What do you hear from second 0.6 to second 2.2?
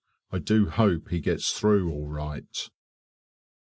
hope he gets through all